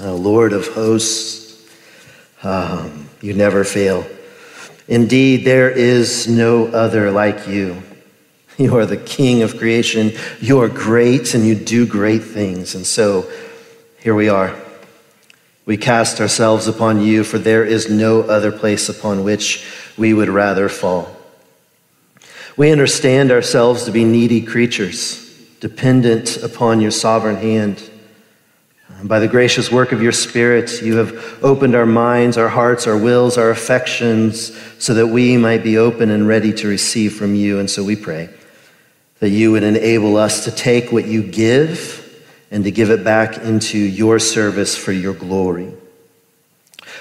[0.00, 1.68] uh, Lord of hosts.
[2.42, 4.06] Um, you never fail.
[4.88, 7.82] Indeed, there is no other like you.
[8.58, 10.12] You are the King of creation.
[10.38, 12.74] You are great and you do great things.
[12.74, 13.26] And so
[14.00, 14.54] here we are.
[15.64, 20.28] We cast ourselves upon you, for there is no other place upon which we would
[20.28, 21.16] rather fall.
[22.56, 27.89] We understand ourselves to be needy creatures, dependent upon your sovereign hand.
[29.02, 32.96] By the gracious work of your Spirit, you have opened our minds, our hearts, our
[32.96, 37.58] wills, our affections, so that we might be open and ready to receive from you.
[37.58, 38.28] And so we pray
[39.20, 43.38] that you would enable us to take what you give and to give it back
[43.38, 45.72] into your service for your glory.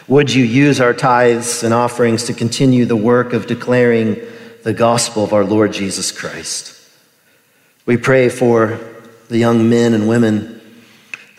[0.07, 4.17] Would you use our tithes and offerings to continue the work of declaring
[4.63, 6.75] the gospel of our Lord Jesus Christ?
[7.85, 8.79] We pray for
[9.27, 10.58] the young men and women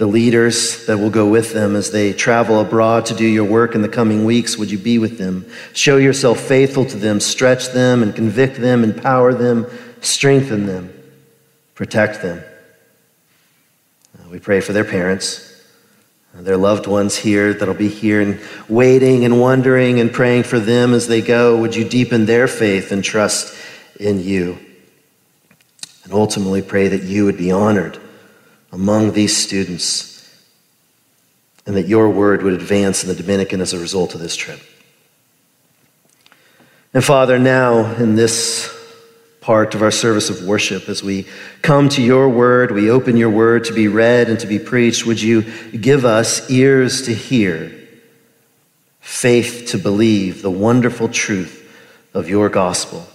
[0.01, 3.75] the leaders that will go with them as they travel abroad to do your work
[3.75, 4.57] in the coming weeks.
[4.57, 5.45] Would you be with them?
[5.75, 9.67] Show yourself faithful to them, stretch them and convict them, empower them,
[10.01, 10.91] strengthen them,
[11.75, 12.43] protect them.
[14.19, 15.63] Uh, we pray for their parents,
[16.35, 20.59] uh, their loved ones here that'll be here and waiting and wondering and praying for
[20.59, 21.61] them as they go.
[21.61, 23.55] Would you deepen their faith and trust
[24.01, 24.59] in you?
[26.05, 28.01] And ultimately pray that you would be honored
[28.73, 30.11] among these students
[31.67, 34.61] and that your word would advance in the Dominican as a result of this trip.
[36.93, 38.77] And Father, now in this
[39.41, 41.27] part of our service of worship, as we
[41.63, 45.07] come to your word, we open your word to be read and to be preached,
[45.07, 47.73] would you give us ears to hear,
[49.01, 51.69] faith to believe the wonderful truth
[52.13, 53.07] of your gospel?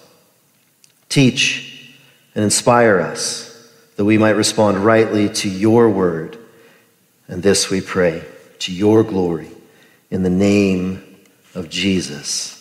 [1.09, 1.93] Teach
[2.33, 3.44] and inspire us
[3.95, 6.37] that we might respond rightly to your word.
[7.27, 8.23] And this we pray
[8.59, 9.49] to your glory
[10.11, 11.17] in the name
[11.53, 12.51] of Jesus.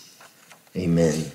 [0.76, 1.30] Amen.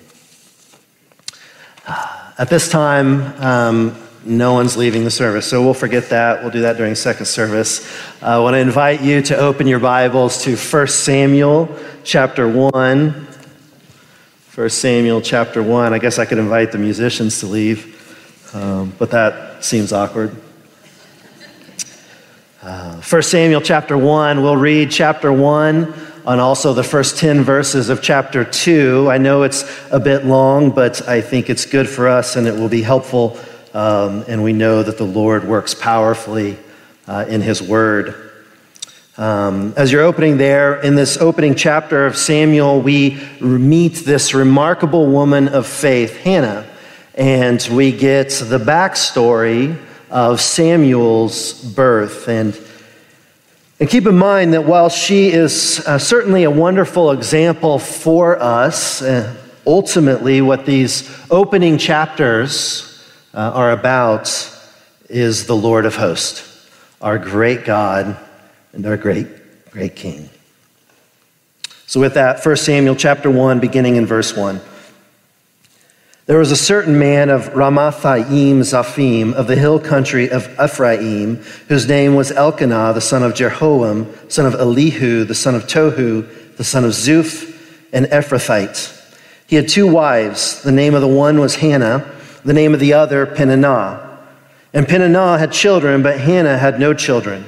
[1.86, 6.42] At this time, um, no one's leaving the service, so we'll forget that.
[6.42, 7.86] We'll do that during second service.
[8.22, 11.74] Uh, I want to invite you to open your Bibles to 1 Samuel
[12.04, 13.26] chapter 1.
[14.54, 15.94] 1 Samuel chapter 1.
[15.94, 17.99] I guess I could invite the musicians to leave.
[18.52, 20.34] Um, but that seems awkward.
[22.62, 25.94] Uh, 1 Samuel chapter 1, we'll read chapter 1
[26.26, 29.08] and also the first 10 verses of chapter 2.
[29.08, 32.54] I know it's a bit long, but I think it's good for us and it
[32.54, 33.38] will be helpful.
[33.72, 36.58] Um, and we know that the Lord works powerfully
[37.06, 38.30] uh, in His Word.
[39.16, 45.06] Um, as you're opening there, in this opening chapter of Samuel, we meet this remarkable
[45.06, 46.69] woman of faith, Hannah
[47.20, 49.78] and we get the backstory
[50.10, 52.28] of Samuel's birth.
[52.28, 52.58] And,
[53.78, 59.02] and keep in mind that while she is uh, certainly a wonderful example for us,
[59.02, 59.36] uh,
[59.66, 64.30] ultimately, what these opening chapters uh, are about
[65.10, 66.70] is the Lord of hosts,
[67.02, 68.18] our great God
[68.72, 70.30] and our great, great King.
[71.86, 74.58] So, with that, 1 Samuel chapter 1, beginning in verse 1.
[76.30, 81.88] There was a certain man of Ramathaim Zophim of the hill country of Ephraim, whose
[81.88, 86.62] name was Elkanah, the son of Jeroham, son of Elihu, the son of Tohu, the
[86.62, 87.52] son of Zuph,
[87.92, 88.96] an Ephrathite.
[89.48, 90.62] He had two wives.
[90.62, 92.08] The name of the one was Hannah,
[92.44, 94.20] the name of the other Peninnah.
[94.72, 97.44] And Peninnah had children, but Hannah had no children.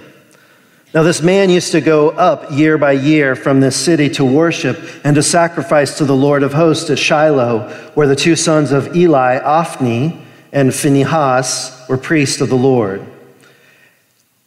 [0.95, 4.79] Now, this man used to go up year by year from this city to worship
[5.05, 8.95] and to sacrifice to the Lord of hosts at Shiloh, where the two sons of
[8.95, 10.21] Eli, Hophni
[10.53, 13.07] and Phinehas, were priests of the Lord.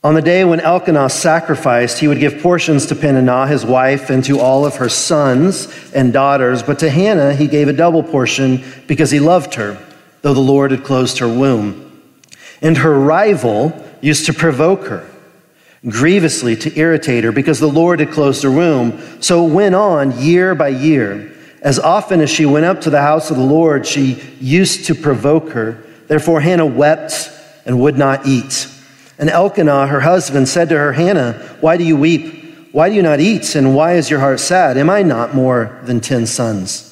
[0.04, 4.24] On the day when Elkanah sacrificed, he would give portions to Peninnah, his wife, and
[4.26, 6.62] to all of her sons and daughters.
[6.62, 9.84] But to Hannah, he gave a double portion because he loved her,
[10.22, 12.04] though the Lord had closed her womb.
[12.62, 15.10] And her rival used to provoke her
[15.88, 19.22] grievously to irritate her because the Lord had closed her womb.
[19.22, 21.32] So it went on year by year.
[21.62, 24.96] As often as she went up to the house of the Lord, she used to
[24.96, 25.84] provoke her.
[26.08, 27.32] Therefore, Hannah wept
[27.66, 28.68] and would not eat.
[29.18, 32.70] And Elkanah, her husband, said to her, Hannah, why do you weep?
[32.72, 33.56] Why do you not eat?
[33.56, 34.78] And why is your heart sad?
[34.78, 36.92] Am I not more than ten sons?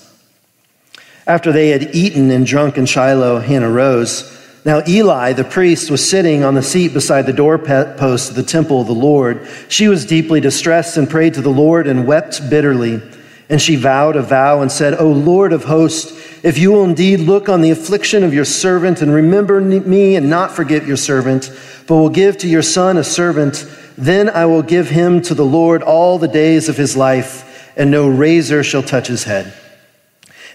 [1.27, 4.42] After they had eaten and drunk in Shiloh, Hannah rose.
[4.65, 8.79] Now, Eli, the priest, was sitting on the seat beside the doorpost of the temple
[8.79, 9.45] of the Lord.
[9.67, 13.01] She was deeply distressed and prayed to the Lord and wept bitterly.
[13.49, 16.11] And she vowed a vow and said, O Lord of hosts,
[16.43, 20.29] if you will indeed look on the affliction of your servant and remember me and
[20.29, 21.51] not forget your servant,
[21.85, 23.65] but will give to your son a servant
[23.97, 27.91] Then I will give him to the Lord all the days of his life, and
[27.91, 29.53] no razor shall touch his head.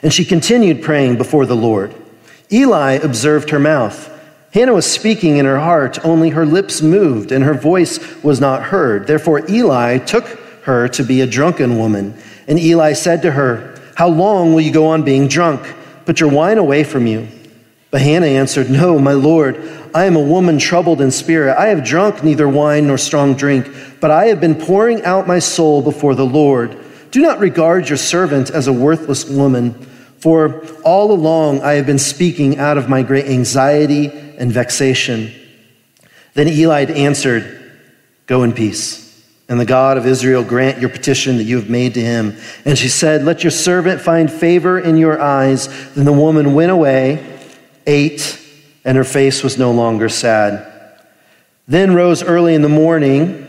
[0.02, 1.94] And she continued praying before the Lord.
[2.50, 4.14] Eli observed her mouth.
[4.52, 8.62] Hannah was speaking in her heart, only her lips moved, and her voice was not
[8.64, 9.06] heard.
[9.06, 10.24] Therefore Eli took
[10.62, 12.14] her to be a drunken woman.
[12.46, 15.60] And Eli said to her, How long will you go on being drunk?
[16.06, 17.28] Put your wine away from you.
[17.90, 19.62] But Hannah answered, No, my Lord,
[19.94, 21.56] I am a woman troubled in spirit.
[21.58, 23.66] I have drunk neither wine nor strong drink,
[24.00, 26.76] but I have been pouring out my soul before the Lord.
[27.10, 29.87] Do not regard your servant as a worthless woman,
[30.20, 34.06] for all along I have been speaking out of my great anxiety
[34.38, 35.32] and vexation.
[36.34, 37.54] Then Eli answered,
[38.26, 39.06] Go in peace.
[39.48, 42.36] And the God of Israel grant your petition that you have made to him.
[42.66, 45.94] And she said, Let your servant find favor in your eyes.
[45.94, 47.40] Then the woman went away,
[47.86, 48.38] ate,
[48.84, 50.66] and her face was no longer sad.
[51.66, 53.46] Then rose early in the morning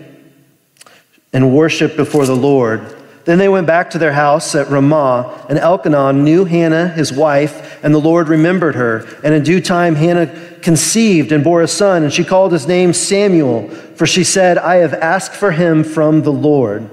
[1.34, 2.96] and worshiped before the Lord.
[3.26, 7.84] Then they went back to their house at Ramah, and Elkanah knew Hannah, his wife,
[7.84, 9.06] and the Lord remembered her.
[9.24, 10.28] And in due time, Hannah
[10.62, 14.78] conceived and bore a son, and she called his name Samuel, for she said, I
[14.78, 16.90] have asked for him from the Lord.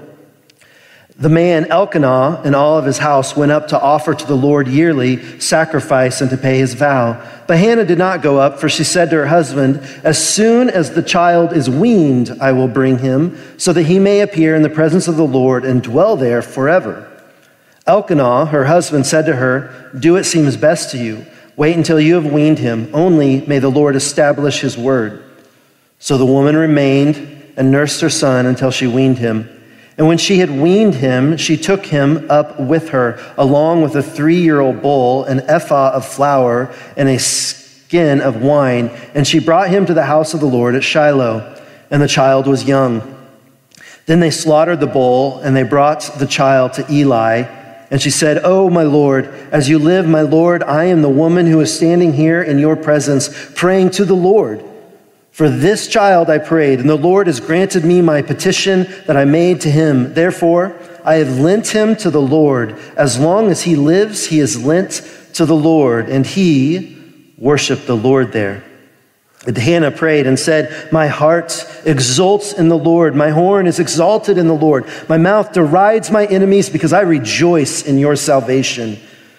[1.19, 4.67] The man Elkanah and all of his house went up to offer to the Lord
[4.67, 7.19] yearly sacrifice and to pay his vow.
[7.47, 10.91] But Hannah did not go up, for she said to her husband, As soon as
[10.91, 14.69] the child is weaned, I will bring him, so that he may appear in the
[14.69, 17.11] presence of the Lord and dwell there forever.
[17.87, 21.25] Elkanah, her husband, said to her, Do what seems best to you.
[21.55, 22.91] Wait until you have weaned him.
[22.93, 25.23] Only may the Lord establish his word.
[25.97, 29.49] So the woman remained and nursed her son until she weaned him.
[29.97, 34.03] And when she had weaned him, she took him up with her, along with a
[34.03, 38.91] three year old bull, an ephah of flour, and a skin of wine.
[39.15, 41.55] And she brought him to the house of the Lord at Shiloh.
[41.89, 43.15] And the child was young.
[44.05, 47.43] Then they slaughtered the bull, and they brought the child to Eli.
[47.89, 51.47] And she said, Oh, my Lord, as you live, my Lord, I am the woman
[51.47, 54.63] who is standing here in your presence, praying to the Lord.
[55.37, 59.23] For this child I prayed, and the Lord has granted me my petition that I
[59.23, 60.15] made to him.
[60.15, 60.75] Therefore,
[61.05, 62.71] I have lent him to the Lord.
[62.97, 66.09] As long as he lives, he is lent to the Lord.
[66.09, 66.97] And he
[67.37, 68.63] worshiped the Lord there.
[69.45, 73.15] And Hannah prayed and said, My heart exults in the Lord.
[73.15, 74.87] My horn is exalted in the Lord.
[75.07, 78.97] My mouth derides my enemies because I rejoice in your salvation.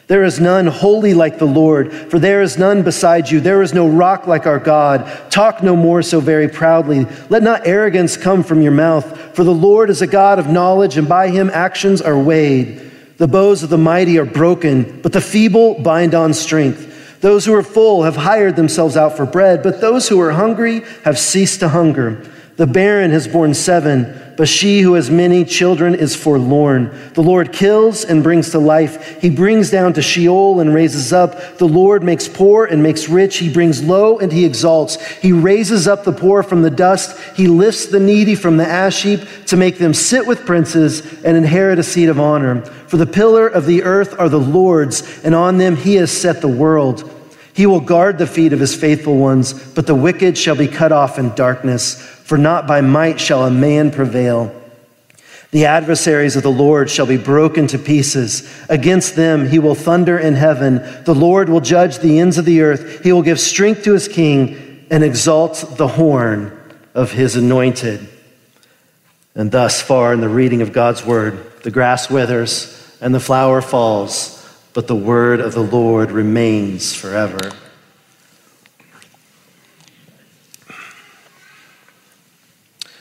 [0.09, 3.41] There is none holy like the Lord, for there is none beside you.
[3.41, 5.07] There is no rock like our God.
[5.31, 7.07] Talk no more so very proudly.
[7.29, 10.97] Let not arrogance come from your mouth, for the Lord is a God of knowledge,
[10.97, 12.91] and by him actions are weighed.
[13.19, 17.21] The bows of the mighty are broken, but the feeble bind on strength.
[17.21, 20.85] Those who are full have hired themselves out for bread, but those who are hungry
[21.05, 22.25] have ceased to hunger.
[22.57, 26.97] The barren has borne seven but she who has many children is forlorn.
[27.15, 29.21] The Lord kills and brings to life.
[29.21, 31.59] He brings down to Sheol and raises up.
[31.59, 33.39] The Lord makes poor and makes rich.
[33.39, 35.05] He brings low and he exalts.
[35.17, 37.19] He raises up the poor from the dust.
[37.37, 41.37] He lifts the needy from the ash heap to make them sit with princes and
[41.37, 42.63] inherit a seat of honor.
[42.63, 46.41] For the pillar of the earth are the Lord's, and on them he has set
[46.43, 47.13] the world.
[47.55, 50.93] He will guard the feet of his faithful ones, but the wicked shall be cut
[50.93, 54.55] off in darkness for not by might shall a man prevail.
[55.51, 58.47] The adversaries of the Lord shall be broken to pieces.
[58.69, 60.83] Against them he will thunder in heaven.
[61.05, 63.03] The Lord will judge the ends of the earth.
[63.03, 66.53] He will give strength to his king and exalt the horn
[66.93, 68.07] of his anointed.
[69.35, 73.63] And thus far in the reading of God's word, the grass withers and the flower
[73.63, 74.35] falls,
[74.75, 77.53] but the word of the Lord remains forever.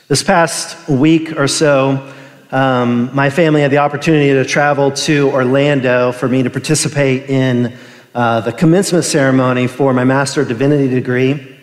[0.08, 2.14] This past week or so,
[2.50, 7.76] um, my family had the opportunity to travel to Orlando for me to participate in
[8.14, 11.58] uh, the commencement ceremony for my Master of Divinity degree.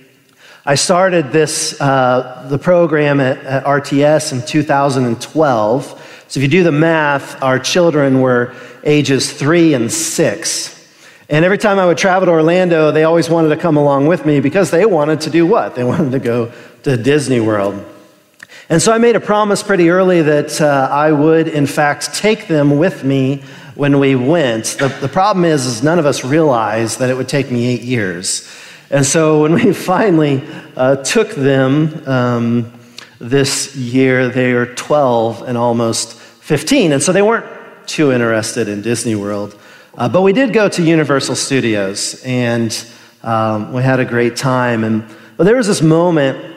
[0.64, 6.26] I started this, uh, the program at, at RTS in 2012.
[6.28, 10.88] So if you do the math, our children were ages three and six.
[11.30, 14.24] And every time I would travel to Orlando, they always wanted to come along with
[14.24, 15.74] me because they wanted to do what?
[15.74, 17.84] They wanted to go to Disney World.
[18.68, 22.48] And so I made a promise pretty early that uh, I would, in fact, take
[22.48, 23.44] them with me
[23.76, 24.78] when we went.
[24.80, 27.84] The, the problem is, is, none of us realized that it would take me eight
[27.84, 28.50] years.
[28.90, 30.42] And so when we finally
[30.76, 32.74] uh, took them um,
[33.20, 36.92] this year, they are 12 and almost 15.
[36.92, 37.46] And so they weren't
[37.88, 39.56] too interested in Disney World.
[39.96, 42.86] Uh, but we did go to Universal Studios, and
[43.24, 44.84] um, we had a great time.
[44.84, 45.06] And
[45.38, 46.55] but there was this moment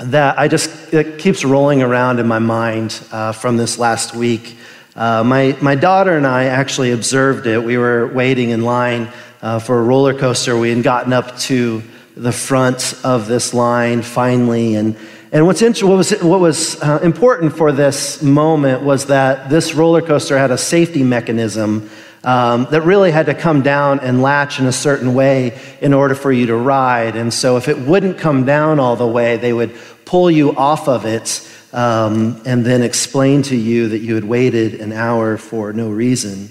[0.00, 4.56] that I just, it keeps rolling around in my mind uh, from this last week.
[4.94, 7.62] Uh, my, my daughter and I actually observed it.
[7.62, 9.08] We were waiting in line
[9.42, 10.56] uh, for a roller coaster.
[10.56, 11.82] We had gotten up to
[12.16, 14.76] the front of this line finally.
[14.76, 14.96] And,
[15.32, 19.74] and what's int- what was, what was uh, important for this moment was that this
[19.74, 21.90] roller coaster had a safety mechanism
[22.24, 26.14] um, that really had to come down and latch in a certain way in order
[26.14, 27.16] for you to ride.
[27.16, 30.88] And so, if it wouldn't come down all the way, they would pull you off
[30.88, 35.72] of it um, and then explain to you that you had waited an hour for
[35.72, 36.48] no reason.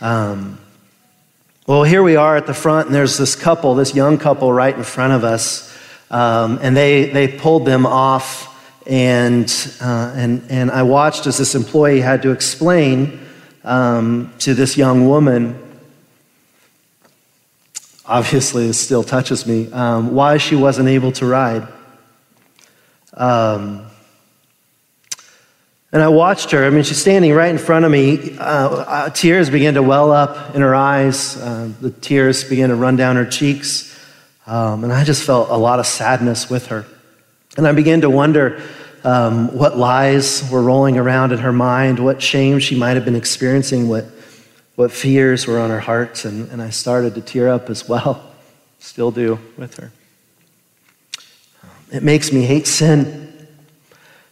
[0.00, 0.58] Um,
[1.66, 4.74] well, here we are at the front, and there's this couple, this young couple right
[4.74, 5.72] in front of us,
[6.10, 8.48] um, and they, they pulled them off.
[8.86, 9.48] And,
[9.80, 13.24] uh, and, and I watched as this employee had to explain
[13.64, 15.60] um, to this young woman,
[18.06, 21.66] obviously, it still touches me, um, why she wasn't able to ride.
[23.14, 23.86] Um,
[25.92, 26.64] and I watched her.
[26.64, 28.38] I mean, she's standing right in front of me.
[28.38, 31.36] Uh, uh, tears began to well up in her eyes.
[31.36, 33.98] Uh, the tears began to run down her cheeks.
[34.46, 36.86] Um, and I just felt a lot of sadness with her.
[37.56, 38.62] And I began to wonder
[39.04, 43.16] um, what lies were rolling around in her mind, what shame she might have been
[43.16, 44.04] experiencing, what,
[44.76, 46.24] what fears were on her heart.
[46.24, 48.32] And, and I started to tear up as well,
[48.78, 49.92] still do with her.
[51.92, 53.48] It makes me hate sin.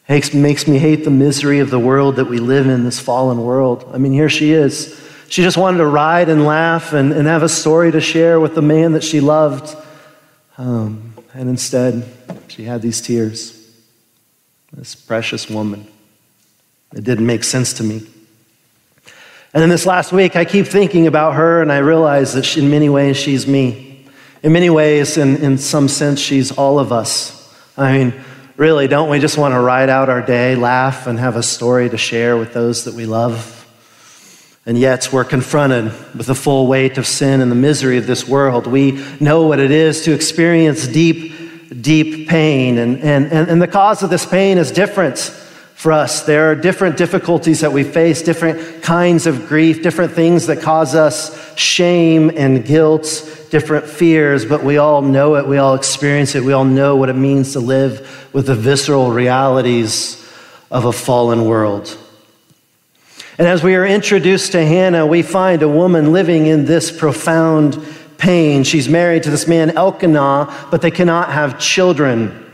[0.09, 3.43] It makes me hate the misery of the world that we live in, this fallen
[3.43, 3.91] world.
[3.93, 4.99] I mean, here she is.
[5.29, 8.55] She just wanted to ride and laugh and, and have a story to share with
[8.55, 9.77] the man that she loved.
[10.57, 12.09] Um, and instead,
[12.49, 13.58] she had these tears.
[14.73, 15.87] This precious woman.
[16.95, 18.07] It didn't make sense to me.
[19.55, 22.61] And then this last week, I keep thinking about her, and I realize that she,
[22.61, 24.07] in many ways, she's me.
[24.43, 27.35] In many ways, in, in some sense, she's all of us.
[27.77, 28.15] I mean,
[28.57, 31.89] really, don't we just want to ride out our day, laugh, and have a story
[31.89, 33.55] to share with those that we love?
[34.67, 38.29] And yet, we're confronted with the full weight of sin and the misery of this
[38.29, 38.67] world.
[38.67, 41.38] We know what it is to experience deep
[41.69, 42.79] deep pain.
[42.79, 46.23] And, and, and, and the cause of this pain is different for us.
[46.23, 50.95] There are different difficulties that we face, different kinds of grief, different things that cause
[50.95, 56.43] us shame and guilt, different fears, but we all know it, we all experience it,
[56.43, 60.17] we all know what it means to live with the visceral realities
[60.71, 61.97] of a fallen world.
[63.39, 67.75] And as we are introduced to Hannah, we find a woman living in this profound
[68.19, 68.65] pain.
[68.65, 72.45] She's married to this man, Elkanah, but they cannot have children.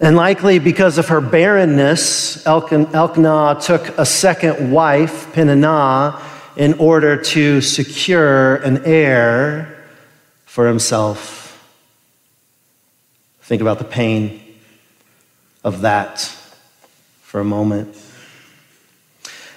[0.00, 6.22] And likely because of her barrenness, Elkanah took a second wife, Peninnah,
[6.56, 9.76] in order to secure an heir
[10.46, 11.44] for himself.
[13.42, 14.40] Think about the pain
[15.64, 16.20] of that
[17.22, 17.96] for a moment.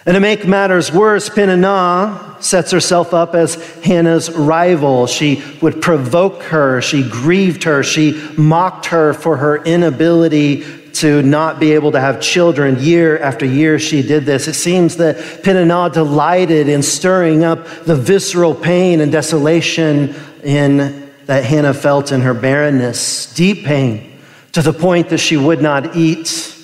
[0.05, 5.05] And to make matters worse, Peninnah sets herself up as Hannah's rival.
[5.05, 11.59] She would provoke her, she grieved her, she mocked her for her inability to not
[11.59, 12.77] be able to have children.
[12.79, 14.47] Year after year, she did this.
[14.47, 21.45] It seems that Peninnah delighted in stirring up the visceral pain and desolation in, that
[21.45, 24.19] Hannah felt in her barrenness, deep pain,
[24.53, 26.57] to the point that she would not eat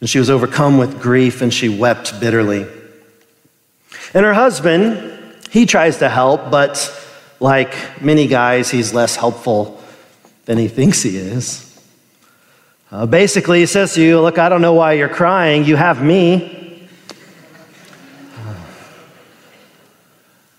[0.00, 2.66] and she was overcome with grief and she wept bitterly.
[4.14, 6.94] And her husband, he tries to help, but
[7.40, 9.82] like many guys, he's less helpful
[10.44, 11.64] than he thinks he is.
[12.90, 15.64] Uh, basically, he says to you, Look, I don't know why you're crying.
[15.64, 16.88] You have me.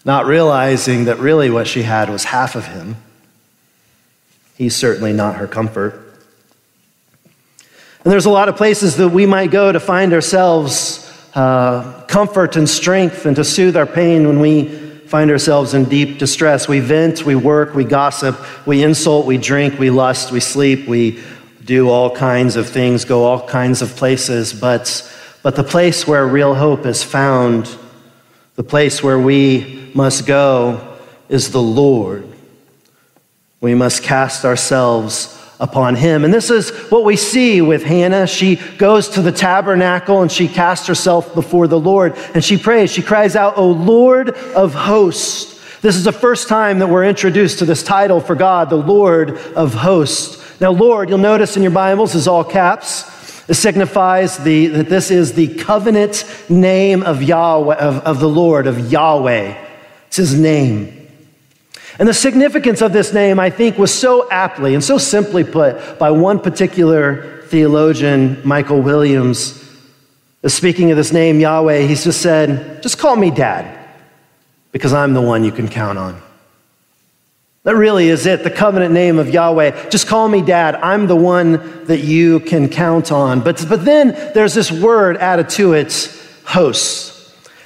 [0.05, 2.97] Not realizing that really what she had was half of him.
[4.57, 6.08] He's certainly not her comfort.
[8.09, 12.55] And there's a lot of places that we might go to find ourselves uh, comfort
[12.55, 14.67] and strength and to soothe our pain when we
[15.05, 16.67] find ourselves in deep distress.
[16.67, 18.35] We vent, we work, we gossip,
[18.65, 21.21] we insult, we drink, we lust, we sleep, we
[21.63, 24.53] do all kinds of things, go all kinds of places.
[24.53, 25.07] But,
[25.43, 27.69] but the place where real hope is found,
[28.55, 30.97] the place where we must go,
[31.29, 32.27] is the Lord.
[33.61, 36.23] We must cast ourselves upon him.
[36.23, 38.27] And this is what we see with Hannah.
[38.27, 42.91] She goes to the tabernacle and she casts herself before the Lord and she prays.
[42.91, 45.59] She cries out, O Lord of hosts.
[45.81, 49.37] This is the first time that we're introduced to this title for God, the Lord
[49.55, 50.37] of hosts.
[50.59, 53.49] Now, Lord, you'll notice in your Bibles is all caps.
[53.49, 58.67] It signifies the, that this is the covenant name of Yahweh, of, of the Lord,
[58.67, 59.57] of Yahweh.
[60.07, 60.98] It's his name.
[61.99, 65.99] And the significance of this name, I think, was so aptly and so simply put
[65.99, 69.61] by one particular theologian, Michael Williams.
[70.47, 73.77] Speaking of this name, Yahweh, he's just said, just call me dad,
[74.71, 76.21] because I'm the one you can count on.
[77.63, 79.89] That really is it, the covenant name of Yahweh.
[79.89, 80.75] Just call me dad.
[80.75, 83.41] I'm the one that you can count on.
[83.41, 87.18] But, but then there's this word added to it, hosts.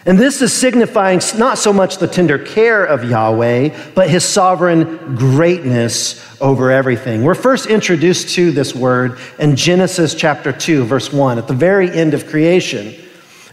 [0.05, 5.15] And this is signifying not so much the tender care of Yahweh, but his sovereign
[5.15, 7.24] greatness over everything.
[7.24, 11.89] We're first introduced to this word in Genesis chapter 2, verse 1, at the very
[11.89, 12.88] end of creation.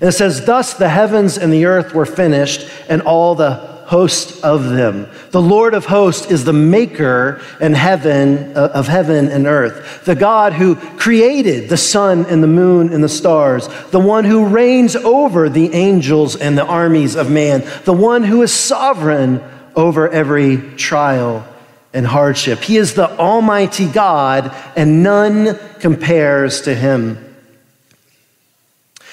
[0.00, 4.44] And it says, Thus the heavens and the earth were finished, and all the host
[4.44, 5.09] of them.
[5.32, 10.04] The Lord of hosts is the maker in heaven uh, of heaven and earth.
[10.04, 13.68] The God who created the sun and the moon and the stars.
[13.90, 17.64] The one who reigns over the angels and the armies of man.
[17.85, 19.42] The one who is sovereign
[19.75, 21.44] over every trial
[21.92, 22.61] and hardship.
[22.61, 27.18] He is the almighty God and none compares to him.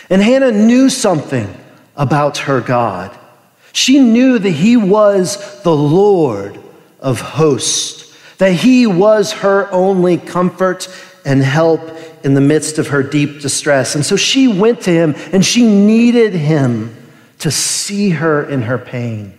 [0.07, 1.51] And Hannah knew something
[1.95, 3.17] about her God.
[3.77, 6.59] She knew that he was the Lord
[6.99, 10.89] of hosts, that he was her only comfort
[11.23, 11.81] and help
[12.23, 13.93] in the midst of her deep distress.
[13.93, 16.97] And so she went to him and she needed him
[17.37, 19.37] to see her in her pain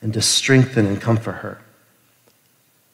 [0.00, 1.60] and to strengthen and comfort her.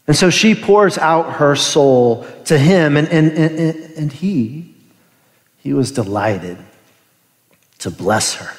[0.08, 4.74] And so she pours out her soul to him, and, and, and, and he,
[5.58, 6.58] he was delighted
[7.78, 8.56] to bless her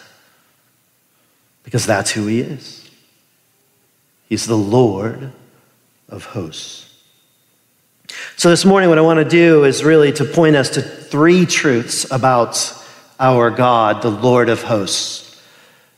[1.63, 2.89] because that's who he is.
[4.29, 5.31] He's the Lord
[6.09, 6.89] of hosts.
[8.35, 11.45] So, this morning, what I want to do is really to point us to three
[11.45, 12.73] truths about
[13.19, 15.41] our God, the Lord of hosts,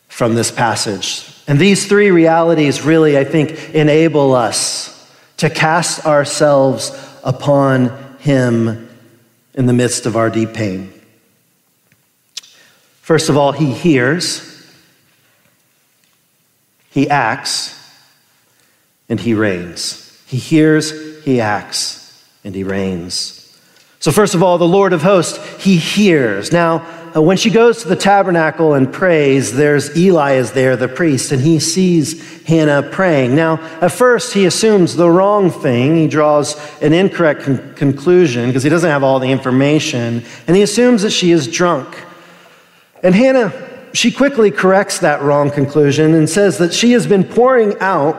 [0.07, 1.29] from this passage.
[1.47, 4.91] And these three realities really, I think, enable us
[5.37, 6.91] to cast ourselves
[7.23, 8.89] upon Him
[9.53, 10.93] in the midst of our deep pain.
[13.01, 14.54] First of all, He hears.
[16.95, 17.77] He acts
[19.09, 20.17] and he reigns.
[20.27, 23.53] He hears, he acts, and he reigns.
[23.99, 26.53] So, first of all, the Lord of hosts, he hears.
[26.53, 30.87] Now, uh, when she goes to the tabernacle and prays, there's Eli is there, the
[30.87, 33.35] priest, and he sees Hannah praying.
[33.35, 35.97] Now, at first, he assumes the wrong thing.
[35.97, 40.61] He draws an incorrect con- conclusion because he doesn't have all the information, and he
[40.61, 41.93] assumes that she is drunk.
[43.03, 47.77] And Hannah she quickly corrects that wrong conclusion and says that she has been pouring
[47.79, 48.15] out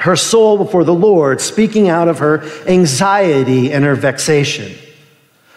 [0.00, 4.72] her soul before the Lord, speaking out of her anxiety and her vexation.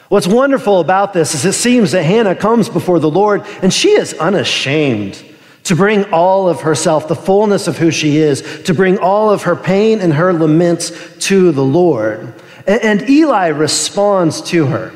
[0.09, 3.89] What's wonderful about this is it seems that Hannah comes before the Lord and she
[3.89, 5.23] is unashamed
[5.63, 9.43] to bring all of herself, the fullness of who she is, to bring all of
[9.43, 10.91] her pain and her laments
[11.27, 12.33] to the Lord.
[12.67, 14.93] And Eli responds to her.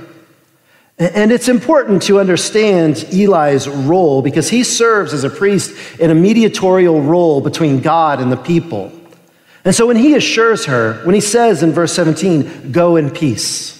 [1.00, 6.16] And it's important to understand Eli's role because he serves as a priest in a
[6.16, 8.92] mediatorial role between God and the people.
[9.64, 13.78] And so when he assures her, when he says in verse 17, go in peace,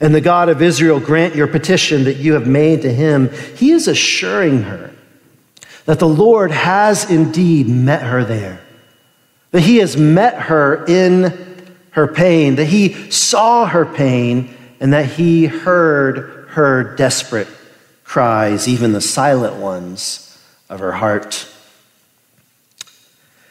[0.00, 3.72] and the God of Israel grant your petition that you have made to him, he
[3.72, 4.92] is assuring her
[5.86, 8.60] that the Lord has indeed met her there,
[9.50, 15.06] that he has met her in her pain, that he saw her pain, and that
[15.06, 17.48] he heard her desperate
[18.04, 20.38] cries, even the silent ones
[20.68, 21.48] of her heart.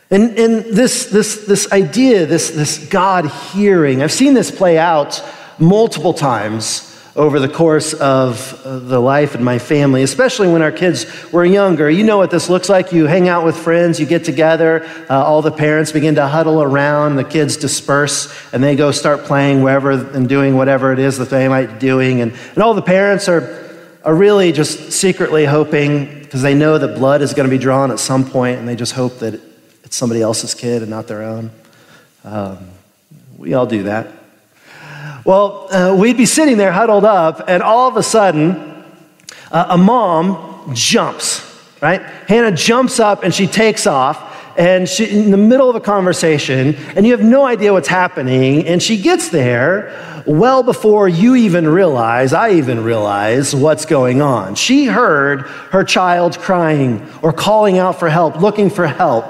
[0.09, 5.23] And, and this, this, this idea, this, this God hearing, I've seen this play out
[5.57, 10.71] multiple times over the course of uh, the life in my family, especially when our
[10.71, 11.87] kids were younger.
[11.87, 12.91] You know what this looks like.
[12.91, 16.63] You hang out with friends, you get together, uh, all the parents begin to huddle
[16.63, 21.19] around, the kids disperse, and they go start playing wherever and doing whatever it is
[21.19, 22.21] that they might be doing.
[22.21, 23.63] And, and all the parents are,
[24.03, 27.91] are really just secretly hoping, because they know that blood is going to be drawn
[27.91, 29.39] at some point, and they just hope that
[29.83, 31.51] it's somebody else's kid and not their own.
[32.23, 32.69] Um,
[33.37, 34.07] we all do that.
[35.25, 38.83] Well, uh, we'd be sitting there huddled up, and all of a sudden,
[39.51, 41.41] uh, a mom jumps,
[41.81, 42.01] right?
[42.27, 44.19] Hannah jumps up and she takes off,
[44.57, 48.67] and she, in the middle of a conversation, and you have no idea what's happening,
[48.67, 54.55] and she gets there well before you even realize, I even realize what's going on.
[54.55, 59.25] She heard her child crying or calling out for help, looking for help.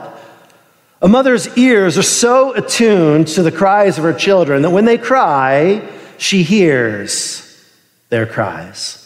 [1.04, 4.98] A mother's ears are so attuned to the cries of her children that when they
[4.98, 5.86] cry,
[6.18, 7.62] she hears
[8.08, 9.00] their cries.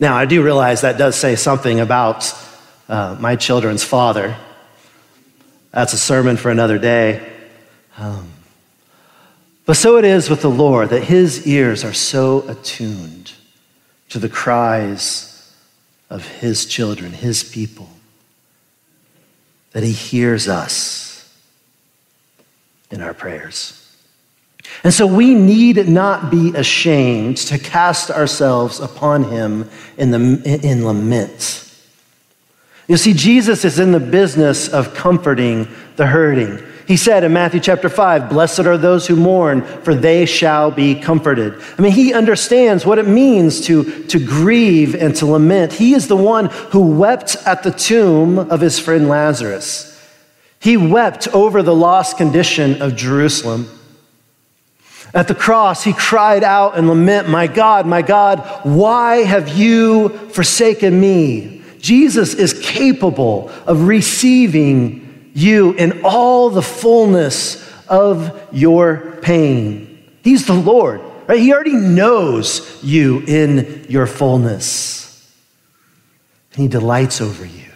[0.00, 2.34] Now, I do realize that does say something about
[2.88, 4.34] uh, my children's father.
[5.70, 7.30] That's a sermon for another day.
[7.98, 8.32] Um,
[9.66, 13.32] but so it is with the Lord that his ears are so attuned
[14.08, 15.54] to the cries
[16.08, 17.90] of his children, his people,
[19.72, 21.28] that he hears us
[22.90, 23.78] in our prayers.
[24.84, 30.84] And so we need not be ashamed to cast ourselves upon him in, the, in
[30.84, 31.58] lament.
[32.88, 36.62] You see, Jesus is in the business of comforting the hurting.
[36.92, 40.94] He said in Matthew chapter 5, Blessed are those who mourn, for they shall be
[40.94, 41.58] comforted.
[41.78, 45.72] I mean, he understands what it means to, to grieve and to lament.
[45.72, 49.88] He is the one who wept at the tomb of his friend Lazarus.
[50.60, 53.70] He wept over the lost condition of Jerusalem.
[55.14, 60.10] At the cross, he cried out and lament, My God, my God, why have you
[60.28, 61.62] forsaken me?
[61.78, 65.01] Jesus is capable of receiving
[65.32, 70.02] you in all the fullness of your pain.
[70.22, 71.38] He's the Lord, right?
[71.38, 75.00] He already knows you in your fullness.
[76.52, 77.70] And he delights over you.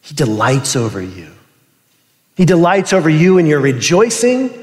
[0.00, 1.30] He delights over you.
[2.34, 4.62] He delights over you in your rejoicing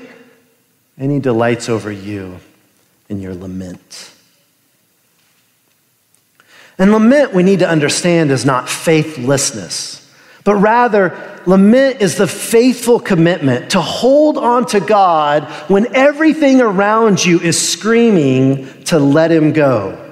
[0.98, 2.40] and he delights over you
[3.08, 4.12] in your lament.
[6.78, 10.09] And lament, we need to understand, is not faithlessness,
[10.44, 17.24] but rather, lament is the faithful commitment to hold on to God when everything around
[17.24, 20.06] you is screaming to let Him go.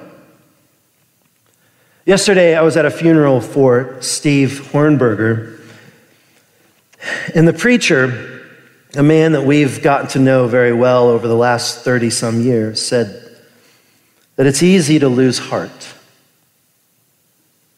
[2.05, 5.59] Yesterday, I was at a funeral for Steve Hornberger,
[7.35, 8.37] and the preacher
[8.97, 12.81] a man that we've gotten to know very well over the last 30 some years,
[12.81, 13.23] said
[14.35, 15.93] that it's easy to lose heart.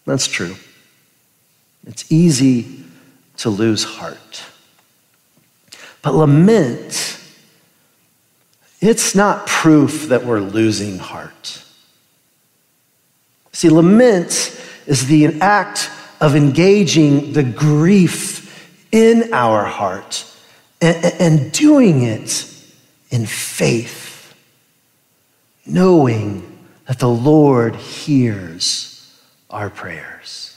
[0.05, 0.55] That's true.
[1.85, 2.83] It's easy
[3.37, 4.43] to lose heart.
[6.01, 7.19] But lament,
[8.79, 11.63] it's not proof that we're losing heart.
[13.51, 15.89] See, lament is the act
[16.21, 18.45] of engaging the grief
[18.91, 20.25] in our heart
[20.81, 22.45] and, and doing it
[23.09, 24.33] in faith,
[25.65, 30.48] knowing that the Lord hears our prayers.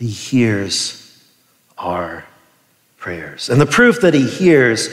[0.00, 1.14] He hears
[1.76, 2.24] our
[2.96, 3.50] prayers.
[3.50, 4.88] And the proof that he hears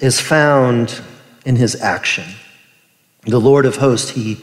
[0.00, 1.00] is found
[1.46, 2.24] in his action.
[3.24, 4.36] The Lord of hosts, he,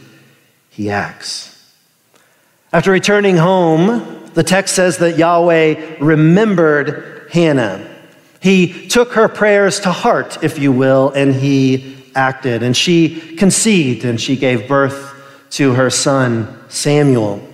[0.72, 1.54] he acts.
[2.74, 7.88] After returning home, the text says that Yahweh remembered Hannah.
[8.40, 12.64] He took her prayers to heart, if you will, and he acted.
[12.64, 15.14] And she conceived and she gave birth
[15.52, 17.48] to her son, Samuel.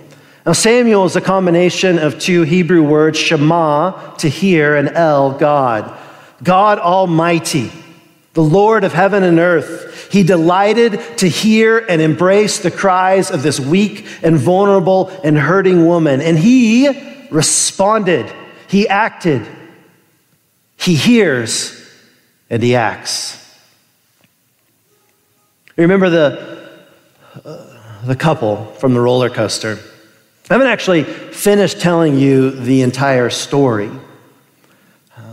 [0.46, 5.98] Now, Samuel is a combination of two Hebrew words, Shema, to hear, and El, God.
[6.42, 7.72] God Almighty,
[8.34, 10.12] the Lord of heaven and earth.
[10.12, 15.86] He delighted to hear and embrace the cries of this weak and vulnerable and hurting
[15.86, 16.20] woman.
[16.20, 18.30] And he responded,
[18.68, 19.46] he acted.
[20.76, 21.80] He hears
[22.50, 23.40] and he acts.
[25.76, 26.68] Remember the,
[27.44, 29.78] uh, the couple from the roller coaster?
[30.50, 33.90] I haven't actually finished telling you the entire story.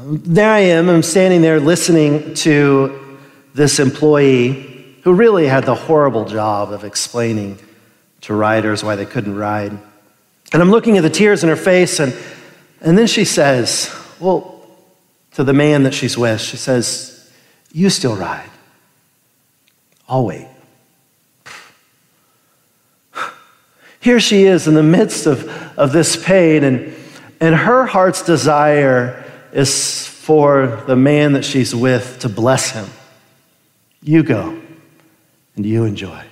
[0.04, 3.20] There I am, I'm standing there listening to
[3.54, 7.60] this employee who really had the horrible job of explaining
[8.22, 9.72] to riders why they couldn't ride.
[10.54, 12.16] And I'm looking at the tears in her face, and,
[12.80, 14.66] and then she says, Well,
[15.34, 17.32] to the man that she's with, she says,
[17.72, 18.50] You still ride.
[20.08, 20.48] I'll wait.
[24.02, 26.94] Here she is in the midst of, of this pain, and,
[27.40, 32.88] and her heart's desire is for the man that she's with to bless him.
[34.02, 34.60] You go
[35.56, 36.24] and you enjoy.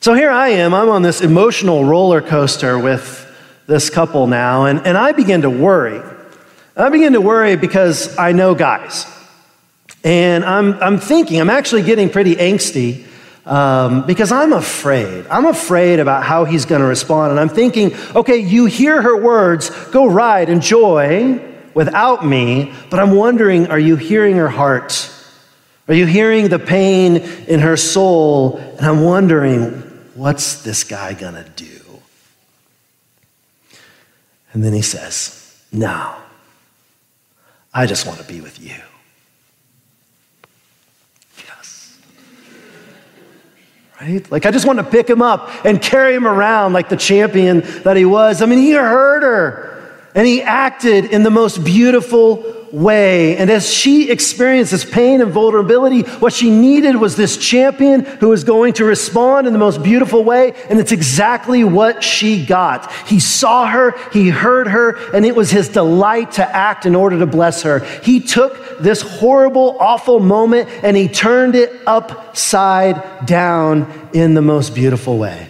[0.00, 3.20] So here I am, I'm on this emotional roller coaster with
[3.68, 6.02] this couple now, and, and I begin to worry.
[6.76, 9.06] I begin to worry because I know guys.
[10.02, 13.06] And I'm, I'm thinking, I'm actually getting pretty angsty
[13.46, 15.26] um, because I'm afraid.
[15.28, 17.30] I'm afraid about how he's going to respond.
[17.30, 21.40] And I'm thinking, okay, you hear her words, go ride, enjoy
[21.74, 22.72] without me.
[22.90, 25.10] But I'm wondering, are you hearing her heart?
[25.88, 28.56] Are you hearing the pain in her soul?
[28.56, 29.72] And I'm wondering,
[30.14, 31.80] what's this guy going to do?
[34.52, 36.14] And then he says, no.
[37.74, 38.80] I just want to be with you.
[44.04, 44.30] Right?
[44.30, 47.60] Like, I just want to pick him up and carry him around like the champion
[47.82, 48.42] that he was.
[48.42, 53.36] I mean, he heard her and he acted in the most beautiful way.
[53.36, 58.28] And as she experienced this pain and vulnerability, what she needed was this champion who
[58.28, 60.54] was going to respond in the most beautiful way.
[60.68, 62.92] And it's exactly what she got.
[63.06, 67.18] He saw her, he heard her, and it was his delight to act in order
[67.20, 67.80] to bless her.
[68.02, 74.74] He took this horrible, awful moment and he turned it upside down in the most
[74.74, 75.48] beautiful way.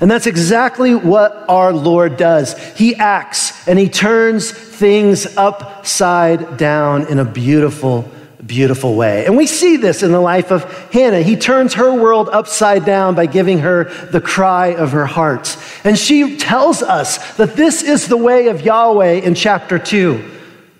[0.00, 2.56] And that's exactly what our Lord does.
[2.76, 4.50] He acts and he turns
[4.82, 8.04] things upside down in a beautiful,
[8.44, 9.24] beautiful way.
[9.26, 11.22] And we see this in the life of Hannah.
[11.22, 15.56] He turns her world upside down by giving her the cry of her heart.
[15.84, 20.30] And she tells us that this is the way of Yahweh in chapter 2.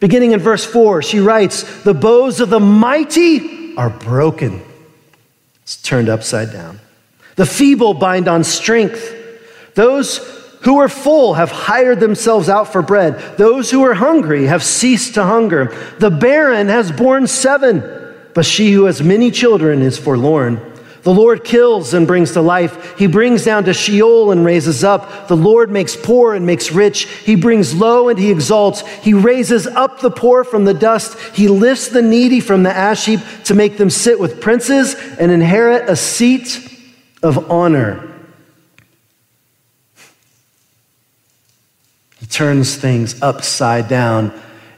[0.01, 4.63] Beginning in verse 4, she writes, The bows of the mighty are broken.
[5.63, 6.81] It's turned upside down.
[7.37, 9.15] The feeble bind on strength.
[9.77, 13.37] Those who are full have hired themselves out for bread.
[13.37, 15.75] Those who are hungry have ceased to hunger.
[15.99, 17.83] The barren has borne seven,
[18.35, 20.61] but she who has many children is forlorn.
[21.03, 22.97] The Lord kills and brings to life.
[22.97, 25.27] He brings down to Sheol and raises up.
[25.27, 27.09] The Lord makes poor and makes rich.
[27.09, 28.87] He brings low and he exalts.
[28.99, 31.19] He raises up the poor from the dust.
[31.35, 35.33] He lifts the needy from the ash heap to make them sit with princes and
[35.33, 36.69] inherit a seat
[37.21, 38.12] of honor.
[42.33, 44.33] Turns things upside down.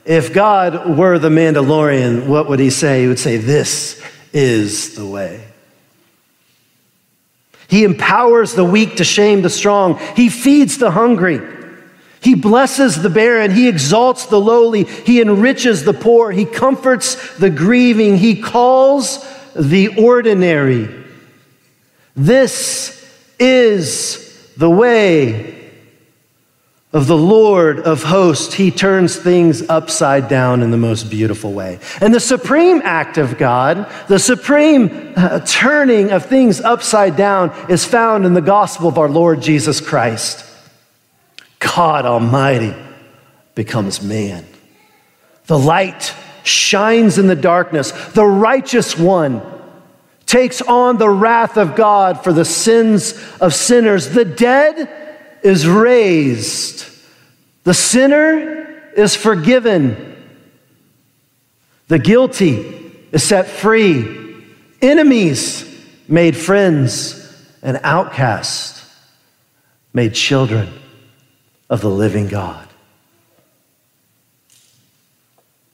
[0.05, 3.03] If God were the Mandalorian, what would he say?
[3.03, 5.45] He would say, This is the way.
[7.69, 9.99] He empowers the weak to shame the strong.
[10.15, 11.41] He feeds the hungry.
[12.21, 13.51] He blesses the barren.
[13.51, 14.85] He exalts the lowly.
[14.85, 16.31] He enriches the poor.
[16.31, 18.19] He comforts the grieving.
[18.19, 21.05] He calls the ordinary
[22.17, 23.05] this
[23.41, 25.64] is the way
[26.95, 28.55] of the Lord of hosts.
[28.55, 31.81] He turns things upside down in the most beautiful way.
[32.01, 37.85] And the supreme act of God, the supreme uh, turning of things upside down, is
[37.85, 40.47] found in the gospel of our Lord Jesus Christ.
[41.59, 42.75] God Almighty
[43.57, 44.47] becomes man.
[45.47, 47.91] The light shines in the darkness.
[47.91, 49.43] The righteous one
[50.27, 54.11] takes on the wrath of God for the sins of sinners.
[54.11, 55.04] The dead
[55.45, 56.87] is raised,
[57.63, 60.17] the sinner is forgiven,
[61.87, 64.43] the guilty is set free,
[64.81, 65.71] enemies
[66.09, 67.21] made friends,
[67.63, 68.91] and outcasts
[69.93, 70.69] made children
[71.69, 72.67] of the living God.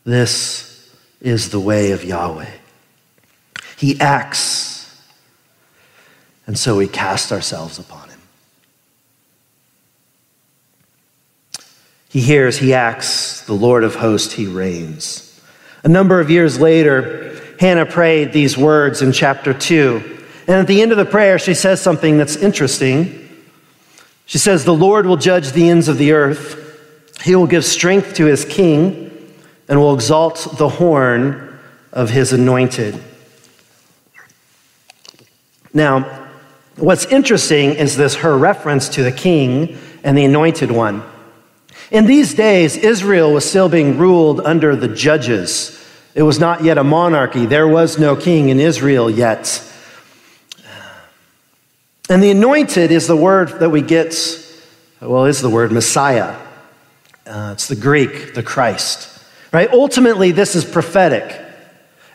[0.05, 2.51] This is the way of Yahweh.
[3.77, 5.01] He acts.
[6.47, 8.10] And so we cast ourselves upon him.
[12.11, 15.41] He hears, he acts, the Lord of hosts, he reigns.
[15.85, 20.19] A number of years later, Hannah prayed these words in chapter 2.
[20.49, 23.29] And at the end of the prayer, she says something that's interesting.
[24.27, 26.57] She says, The Lord will judge the ends of the earth,
[27.23, 29.33] he will give strength to his king,
[29.69, 31.61] and will exalt the horn
[31.93, 33.01] of his anointed.
[35.73, 36.29] Now,
[36.77, 41.05] what's interesting is this her reference to the king and the anointed one.
[41.91, 45.77] In these days, Israel was still being ruled under the judges.
[46.15, 47.47] It was not yet a monarchy.
[47.47, 49.65] There was no king in Israel yet.
[52.09, 54.15] And the anointed is the word that we get,
[55.01, 56.37] well, is the word Messiah.
[57.27, 59.09] Uh, it's the Greek, the Christ.
[59.53, 59.71] Right?
[59.71, 61.41] Ultimately, this is prophetic.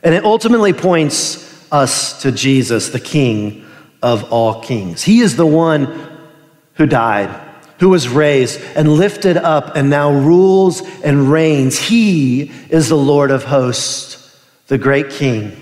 [0.03, 3.65] And it ultimately points us to Jesus, the King
[4.01, 5.03] of all kings.
[5.03, 6.17] He is the one
[6.75, 7.29] who died,
[7.79, 11.77] who was raised and lifted up and now rules and reigns.
[11.77, 15.61] He is the Lord of hosts, the great King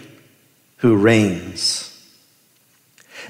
[0.78, 1.90] who reigns.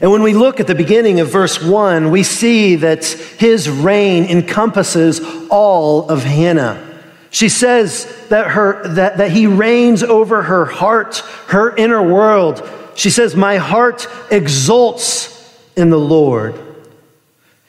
[0.01, 4.25] And when we look at the beginning of verse 1, we see that his reign
[4.25, 6.89] encompasses all of Hannah.
[7.29, 11.17] She says that, her, that, that he reigns over her heart,
[11.47, 12.67] her inner world.
[12.95, 15.29] She says, My heart exults
[15.75, 16.72] in the Lord.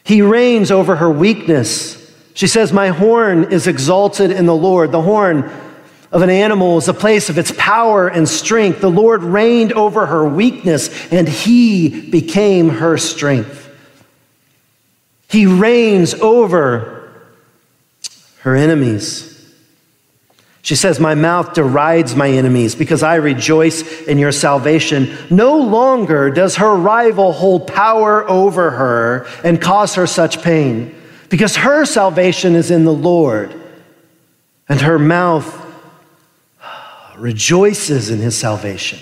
[0.05, 2.01] He reigns over her weakness.
[2.35, 4.93] She says, My horn is exalted in the Lord.
[4.93, 5.51] The horn
[6.13, 8.81] of an animal is a place of its power and strength.
[8.81, 13.63] The Lord reigned over her weakness, and he became her strength.
[15.29, 17.13] He reigns over
[18.41, 19.34] her enemies.
[20.65, 25.15] She says, My mouth derides my enemies because I rejoice in your salvation.
[25.29, 30.95] No longer does her rival hold power over her and cause her such pain
[31.29, 33.55] because her salvation is in the Lord,
[34.67, 35.61] and her mouth
[37.19, 39.01] rejoices in his salvation,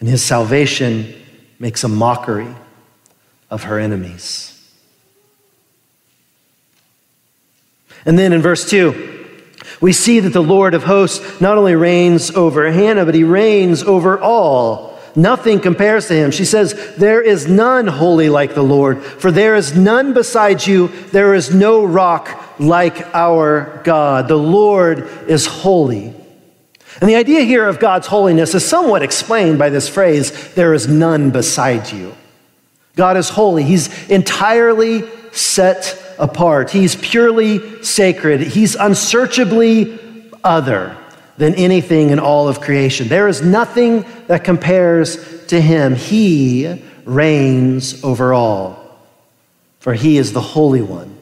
[0.00, 1.14] and his salvation
[1.60, 2.52] makes a mockery
[3.48, 4.50] of her enemies.
[8.04, 9.13] And then in verse 2,
[9.84, 13.82] we see that the Lord of hosts not only reigns over Hannah, but he reigns
[13.82, 14.98] over all.
[15.14, 16.30] Nothing compares to him.
[16.30, 20.88] She says, There is none holy like the Lord, for there is none beside you.
[20.88, 24.26] There is no rock like our God.
[24.26, 26.14] The Lord is holy.
[27.02, 30.88] And the idea here of God's holiness is somewhat explained by this phrase, There is
[30.88, 32.14] none beside you.
[32.96, 33.64] God is holy.
[33.64, 36.70] He's entirely set apart.
[36.70, 38.40] He's purely sacred.
[38.40, 39.98] He's unsearchably
[40.42, 40.96] other
[41.36, 43.08] than anything in all of creation.
[43.08, 45.94] There is nothing that compares to him.
[45.94, 48.98] He reigns over all,
[49.80, 51.18] for he is the Holy One,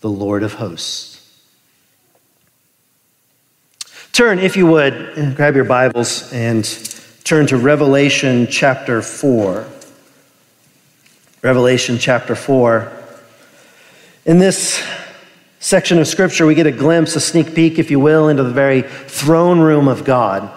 [0.00, 1.10] the Lord of hosts.
[4.12, 6.64] Turn, if you would, grab your Bibles and
[7.24, 9.66] turn to Revelation chapter 4.
[11.42, 12.92] Revelation chapter 4.
[14.26, 14.82] In this
[15.60, 18.50] section of Scripture, we get a glimpse, a sneak peek, if you will, into the
[18.50, 20.50] very throne room of God.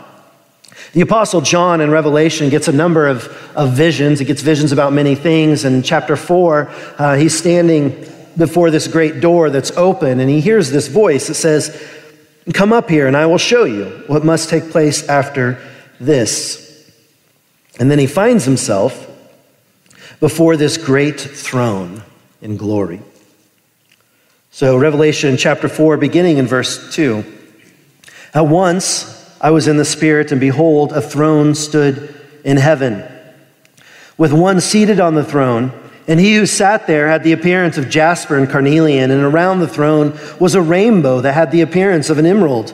[0.93, 3.27] The Apostle John in Revelation gets a number of,
[3.57, 4.19] of visions.
[4.19, 5.65] He gets visions about many things.
[5.65, 7.89] In chapter 4, uh, he's standing
[8.37, 11.85] before this great door that's open, and he hears this voice that says,
[12.53, 15.61] Come up here, and I will show you what must take place after
[15.99, 16.89] this.
[17.81, 19.11] And then he finds himself
[20.21, 22.03] before this great throne
[22.41, 23.01] in glory.
[24.57, 27.23] So, Revelation chapter 4, beginning in verse 2.
[28.33, 33.03] At once I was in the Spirit, and behold, a throne stood in heaven,
[34.17, 35.71] with one seated on the throne.
[36.07, 39.67] And he who sat there had the appearance of jasper and carnelian, and around the
[39.67, 42.73] throne was a rainbow that had the appearance of an emerald.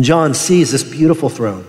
[0.00, 1.66] John sees this beautiful throne.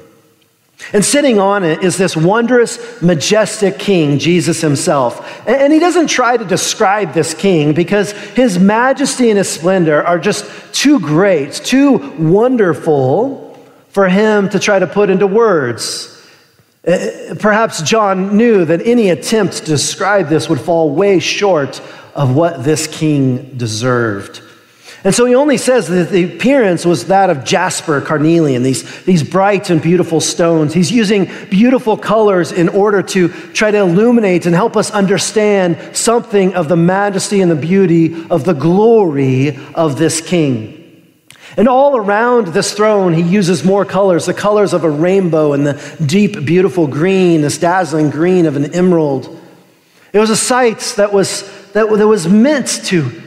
[0.93, 5.47] And sitting on it is this wondrous, majestic king, Jesus himself.
[5.47, 10.19] And he doesn't try to describe this king because his majesty and his splendor are
[10.19, 16.13] just too great, too wonderful for him to try to put into words.
[17.39, 21.81] Perhaps John knew that any attempt to describe this would fall way short
[22.15, 24.41] of what this king deserved.
[25.03, 29.23] And so he only says that the appearance was that of jasper, carnelian, these, these
[29.23, 30.73] bright and beautiful stones.
[30.73, 36.55] He's using beautiful colors in order to try to illuminate and help us understand something
[36.55, 40.73] of the majesty and the beauty of the glory of this king.
[41.55, 45.65] And all around this throne, he uses more colors the colors of a rainbow and
[45.65, 49.41] the deep, beautiful green, this dazzling green of an emerald.
[50.11, 51.43] It was a sight that was,
[51.73, 53.26] that, that was meant to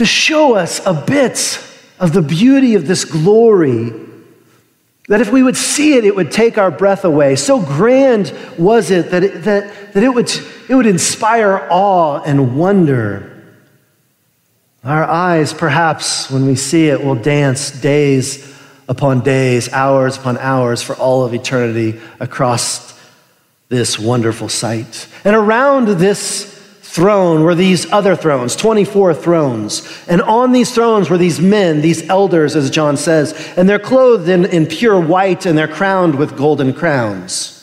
[0.00, 1.62] to show us a bit
[1.98, 3.92] of the beauty of this glory.
[5.08, 7.36] That if we would see it, it would take our breath away.
[7.36, 10.30] So grand was it that it, that, that it, would,
[10.70, 13.44] it would inspire awe and wonder.
[14.84, 18.56] Our eyes, perhaps, when we see it, will dance days
[18.88, 22.98] upon days, hours upon hours for all of eternity across
[23.68, 25.08] this wonderful sight.
[25.24, 26.49] And around this
[26.90, 30.04] throne were these other thrones, 24 thrones.
[30.08, 34.28] And on these thrones were these men, these elders, as John says, and they're clothed
[34.28, 37.56] in, in pure white and they're crowned with golden crowns.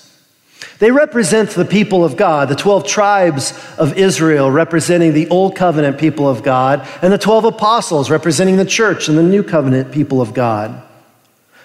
[0.79, 5.99] They represent the people of God, the 12 tribes of Israel representing the Old Covenant
[5.99, 10.21] people of God, and the 12 apostles representing the church and the New Covenant people
[10.21, 10.86] of God.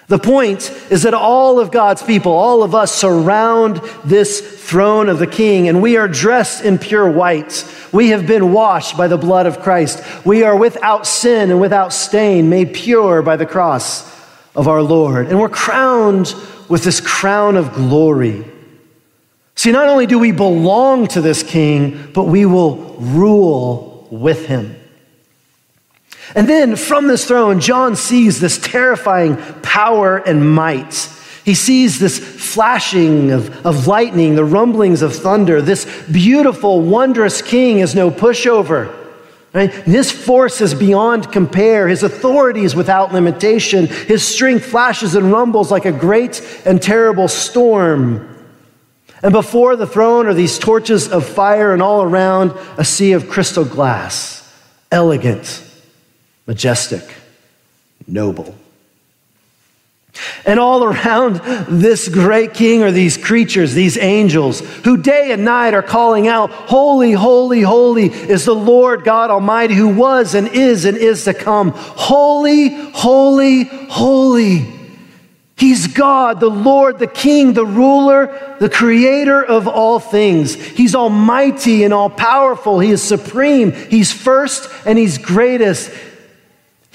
[0.07, 5.19] The point is that all of God's people, all of us, surround this throne of
[5.19, 7.65] the King, and we are dressed in pure white.
[7.93, 10.03] We have been washed by the blood of Christ.
[10.25, 14.03] We are without sin and without stain, made pure by the cross
[14.55, 15.27] of our Lord.
[15.27, 16.35] And we're crowned
[16.67, 18.45] with this crown of glory.
[19.55, 24.75] See, not only do we belong to this king, but we will rule with him.
[26.35, 31.09] And then from this throne, John sees this terrifying power and might.
[31.45, 35.61] He sees this flashing of, of lightning, the rumblings of thunder.
[35.61, 38.99] This beautiful, wondrous king is no pushover.
[39.53, 39.71] Right?
[39.71, 41.87] His force is beyond compare.
[41.87, 43.85] His authority is without limitation.
[43.85, 48.29] His strength flashes and rumbles like a great and terrible storm.
[49.21, 53.29] And before the throne are these torches of fire, and all around a sea of
[53.29, 54.41] crystal glass,
[54.91, 55.63] elegant,
[56.45, 57.03] majestic,
[58.07, 58.55] noble.
[60.45, 61.37] And all around
[61.67, 66.51] this great king are these creatures, these angels, who day and night are calling out,
[66.51, 71.33] Holy, holy, holy is the Lord God Almighty, who was and is and is to
[71.33, 71.71] come.
[71.73, 74.73] Holy, holy, holy
[75.55, 80.55] He's God, the Lord, the King, the ruler, the creator of all things.
[80.55, 82.79] He's almighty and all powerful.
[82.79, 83.71] He is supreme.
[83.71, 85.91] He's first and he's greatest.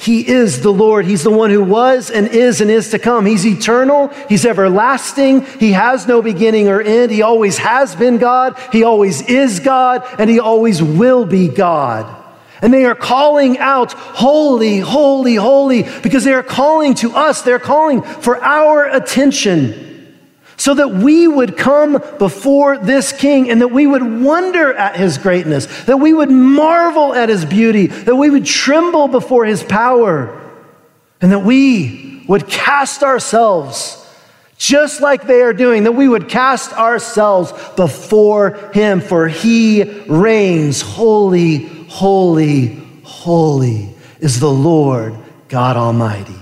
[0.00, 1.06] He is the Lord.
[1.06, 3.26] He's the one who was and is and is to come.
[3.26, 4.08] He's eternal.
[4.28, 5.44] He's everlasting.
[5.58, 7.10] He has no beginning or end.
[7.10, 8.56] He always has been God.
[8.70, 10.06] He always is God.
[10.20, 12.06] And he always will be God.
[12.62, 17.58] And they are calling out, Holy, holy, holy, because they are calling to us, they're
[17.58, 19.87] calling for our attention
[20.58, 25.16] so that we would come before this king and that we would wonder at his
[25.16, 30.34] greatness, that we would marvel at his beauty, that we would tremble before his power,
[31.20, 34.04] and that we would cast ourselves.
[34.56, 40.82] Just like they are doing, that we would cast ourselves before him, for he reigns
[40.82, 45.14] holy, holy, holy is the Lord
[45.48, 46.37] God Almighty.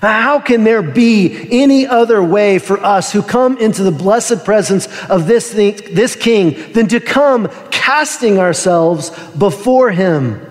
[0.00, 4.86] How can there be any other way for us who come into the blessed presence
[5.10, 10.46] of this, thing, this king than to come casting ourselves before him?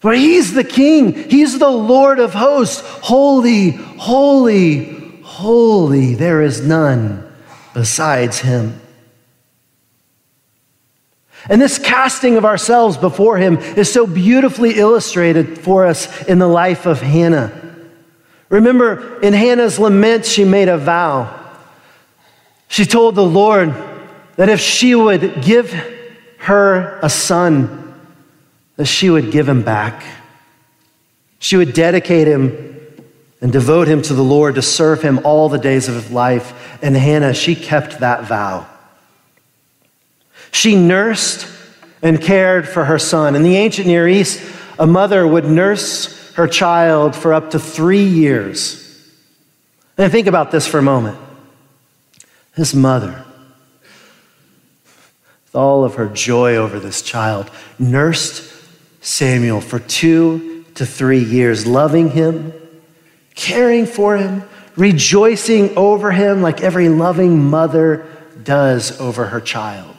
[0.00, 2.80] For he's the king, he's the Lord of hosts.
[3.02, 7.30] Holy, holy, holy, there is none
[7.74, 8.80] besides him.
[11.48, 16.48] And this casting of ourselves before him is so beautifully illustrated for us in the
[16.48, 17.61] life of Hannah.
[18.52, 21.40] Remember, in Hannah's lament, she made a vow.
[22.68, 23.74] She told the Lord
[24.36, 25.72] that if she would give
[26.36, 27.94] her a son,
[28.76, 30.04] that she would give him back.
[31.38, 32.76] She would dedicate him
[33.40, 36.78] and devote him to the Lord to serve him all the days of his life.
[36.82, 38.66] And Hannah, she kept that vow.
[40.50, 41.48] She nursed
[42.02, 43.34] and cared for her son.
[43.34, 44.42] In the ancient Near East,
[44.78, 48.78] a mother would nurse her child for up to three years.
[49.98, 51.18] And think about this for a moment.
[52.54, 53.24] His mother,
[55.44, 58.50] with all of her joy over this child, nursed
[59.00, 62.52] Samuel for two to three years, loving him,
[63.34, 64.42] caring for him,
[64.76, 68.06] rejoicing over him like every loving mother
[68.42, 69.96] does over her child.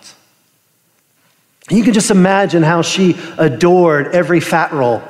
[1.70, 5.02] You can just imagine how she adored every fat roll.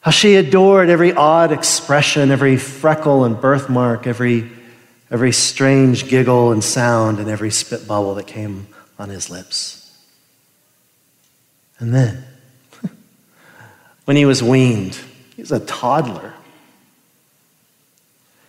[0.00, 4.50] How she adored every odd expression, every freckle and birthmark, every,
[5.10, 8.66] every strange giggle and sound, and every spit bubble that came
[8.98, 9.76] on his lips.
[11.78, 12.24] And then,
[14.06, 14.98] when he was weaned,
[15.36, 16.34] he was a toddler.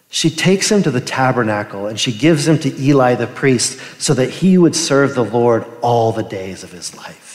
[0.09, 4.13] She takes him to the tabernacle and she gives him to Eli the priest so
[4.13, 7.30] that he would serve the Lord all the days of his life.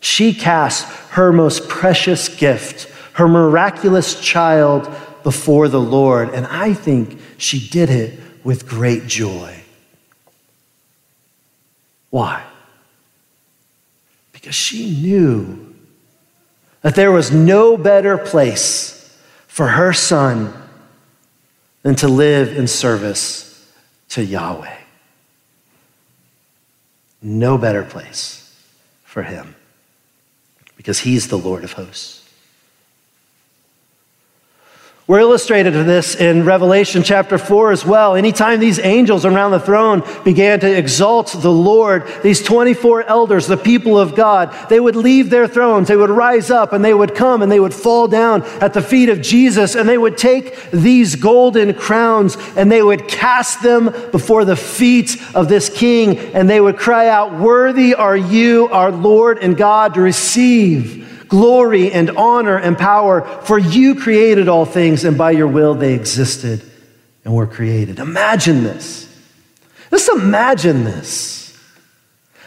[0.00, 4.90] She casts her most precious gift, her miraculous child,
[5.22, 9.62] before the Lord, and I think she did it with great joy.
[12.08, 12.42] Why?
[14.32, 15.74] Because she knew
[16.80, 19.14] that there was no better place
[19.46, 20.54] for her son
[21.82, 23.70] than to live in service
[24.08, 24.78] to Yahweh.
[27.20, 28.58] No better place
[29.04, 29.54] for him
[30.80, 32.19] because he's the Lord of hosts.
[35.10, 38.14] We're illustrated in this in Revelation chapter 4 as well.
[38.14, 43.56] Anytime these angels around the throne began to exalt the Lord, these 24 elders, the
[43.56, 47.16] people of God, they would leave their thrones, they would rise up, and they would
[47.16, 50.70] come and they would fall down at the feet of Jesus, and they would take
[50.70, 56.48] these golden crowns and they would cast them before the feet of this king, and
[56.48, 62.10] they would cry out, Worthy are you, our Lord and God, to receive glory and
[62.10, 66.62] honor and power, for you created all things, and by your will they existed
[67.24, 67.98] and were created.
[67.98, 69.06] Imagine this.
[69.90, 71.39] Just imagine this.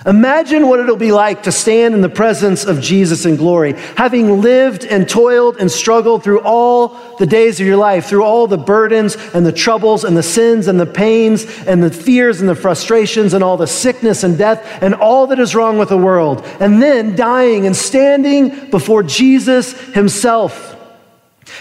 [0.06, 4.42] Imagine what it'll be like to stand in the presence of Jesus in glory, having
[4.42, 6.90] lived and toiled and struggled through all
[7.20, 10.68] the days of your life, through all the burdens and the troubles and the sins
[10.68, 14.62] and the pains and the fears and the frustrations and all the sickness and death
[14.82, 19.72] and all that is wrong with the world, and then dying and standing before Jesus
[19.94, 20.72] himself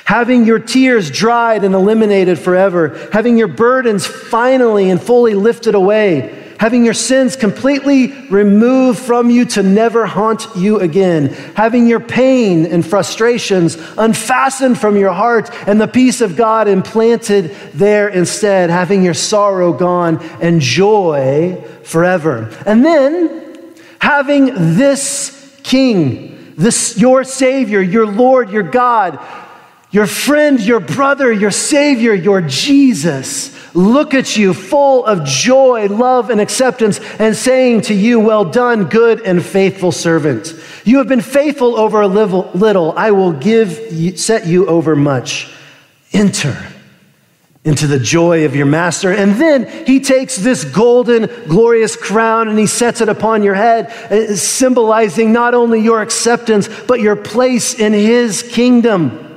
[0.04, 6.41] having your tears dried and eliminated forever, having your burdens finally and fully lifted away,
[6.62, 12.66] having your sins completely removed from you to never haunt you again, having your pain
[12.66, 19.02] and frustrations unfastened from your heart and the peace of God implanted there instead, having
[19.02, 22.56] your sorrow gone and joy forever.
[22.64, 29.18] And then having this King, this your Savior, your Lord, your God,
[29.92, 36.30] your friend, your brother, your Savior, your Jesus look at you full of joy, love,
[36.30, 40.54] and acceptance, and saying to you, Well done, good and faithful servant.
[40.84, 45.52] You have been faithful over a little, I will give, set you over much.
[46.12, 46.56] Enter
[47.64, 49.12] into the joy of your master.
[49.12, 53.86] And then he takes this golden, glorious crown and he sets it upon your head,
[54.10, 59.31] uh, symbolizing not only your acceptance, but your place in his kingdom.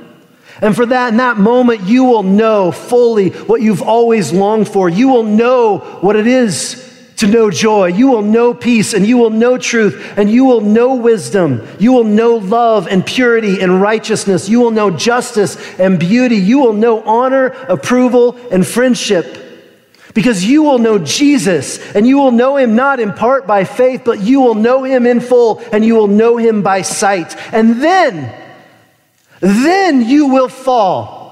[0.60, 4.88] And for that, in that moment, you will know fully what you've always longed for.
[4.88, 6.82] You will know what it is
[7.16, 7.86] to know joy.
[7.88, 11.66] You will know peace and you will know truth and you will know wisdom.
[11.78, 14.48] You will know love and purity and righteousness.
[14.48, 16.36] You will know justice and beauty.
[16.36, 19.42] You will know honor, approval, and friendship.
[20.14, 24.02] Because you will know Jesus and you will know him not in part by faith,
[24.04, 27.36] but you will know him in full and you will know him by sight.
[27.52, 28.45] And then,
[29.40, 31.26] then you will fall.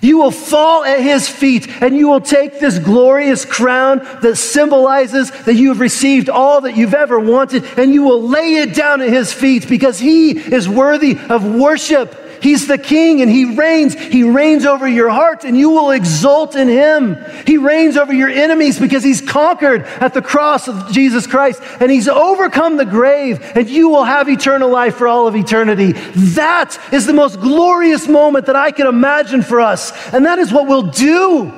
[0.00, 5.30] You will fall at his feet and you will take this glorious crown that symbolizes
[5.44, 9.00] that you have received all that you've ever wanted and you will lay it down
[9.00, 12.14] at his feet because he is worthy of worship.
[12.44, 13.94] He's the king and he reigns.
[13.94, 17.16] He reigns over your heart and you will exult in him.
[17.46, 21.90] He reigns over your enemies because he's conquered at the cross of Jesus Christ and
[21.90, 25.92] he's overcome the grave and you will have eternal life for all of eternity.
[25.92, 29.90] That is the most glorious moment that I can imagine for us.
[30.12, 31.50] And that is what we'll do.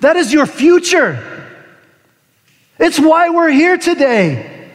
[0.00, 1.52] That is your future.
[2.78, 4.70] It's why we're here today.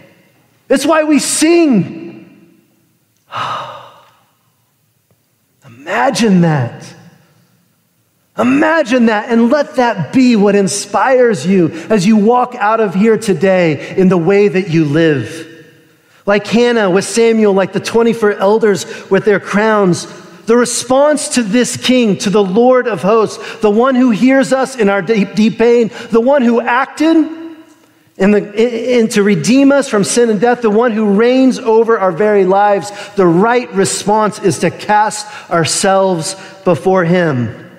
[0.70, 2.60] It's why we sing.
[5.90, 6.94] Imagine that.
[8.38, 13.18] Imagine that and let that be what inspires you as you walk out of here
[13.18, 15.48] today in the way that you live.
[16.28, 20.06] Like Hannah with Samuel, like the 24 elders with their crowns,
[20.46, 24.76] the response to this king, to the Lord of hosts, the one who hears us
[24.76, 27.16] in our deep, deep pain, the one who acted
[28.20, 31.98] and, the, and to redeem us from sin and death, the one who reigns over
[31.98, 37.72] our very lives, the right response is to cast ourselves before him.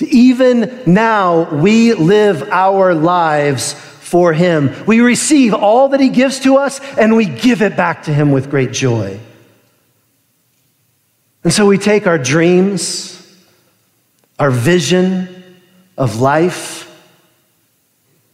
[0.00, 4.74] Even now, we live our lives for him.
[4.86, 8.32] We receive all that he gives to us and we give it back to him
[8.32, 9.20] with great joy.
[11.44, 13.14] And so we take our dreams,
[14.38, 15.60] our vision
[15.96, 16.77] of life,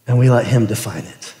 [0.07, 1.33] and we let Him define it.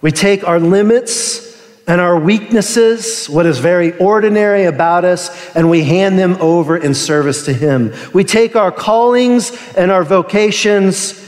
[0.00, 1.48] We take our limits
[1.86, 6.94] and our weaknesses, what is very ordinary about us, and we hand them over in
[6.94, 7.92] service to Him.
[8.14, 11.20] We take our callings and our vocations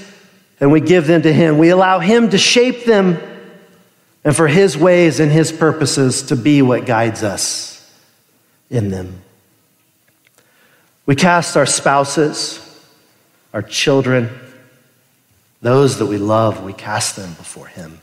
[0.60, 1.58] and we give them to Him.
[1.58, 3.18] We allow Him to shape them
[4.22, 7.92] and for His ways and His purposes to be what guides us
[8.70, 9.20] in them.
[11.04, 12.60] We cast our spouses,
[13.52, 14.30] our children,
[15.62, 18.00] those that we love, we cast them before Him.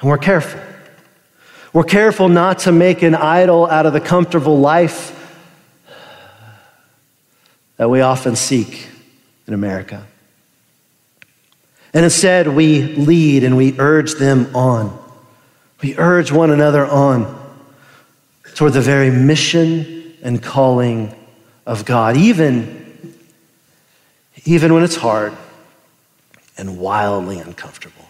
[0.00, 0.60] And we're careful.
[1.72, 5.10] We're careful not to make an idol out of the comfortable life
[7.76, 8.86] that we often seek
[9.48, 10.06] in America.
[11.92, 14.96] And instead, we lead and we urge them on.
[15.82, 17.40] We urge one another on
[18.54, 21.12] toward the very mission and calling
[21.66, 23.16] of God, even,
[24.44, 25.36] even when it's hard
[26.56, 28.08] and wildly uncomfortable.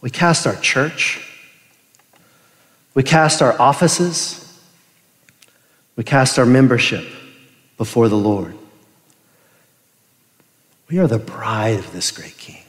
[0.00, 1.24] We cast our church,
[2.94, 4.44] we cast our offices,
[5.96, 7.04] we cast our membership
[7.76, 8.54] before the Lord.
[10.88, 12.62] We are the bride of this great King.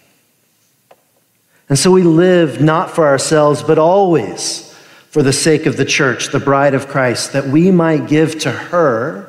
[1.69, 4.75] And so we live not for ourselves, but always
[5.09, 8.51] for the sake of the church, the bride of Christ, that we might give to
[8.51, 9.28] her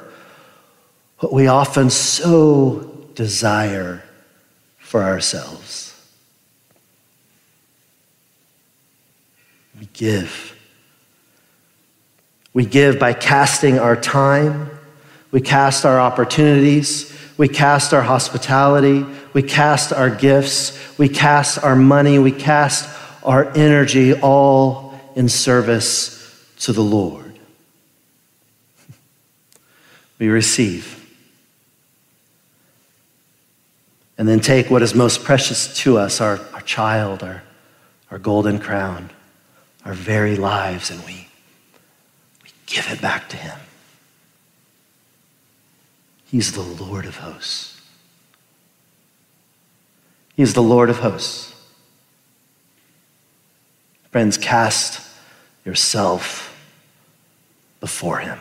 [1.21, 2.81] what we often so
[3.15, 4.03] desire
[4.79, 5.95] for ourselves.
[9.79, 10.57] We give.
[12.53, 14.71] We give by casting our time,
[15.31, 21.77] we cast our opportunities, we cast our hospitality, we cast our gifts, we cast our
[21.77, 22.89] money, we cast
[23.23, 26.17] our energy all in service
[26.61, 27.39] to the Lord.
[30.19, 31.00] We receive.
[34.21, 37.43] And then take what is most precious to us our, our child, our,
[38.11, 39.09] our golden crown,
[39.83, 41.27] our very lives, and we,
[42.45, 43.59] we give it back to Him.
[46.27, 47.81] He's the Lord of hosts.
[50.37, 51.55] He's the Lord of hosts.
[54.11, 55.01] Friends, cast
[55.65, 56.63] yourself
[57.81, 58.39] before Him.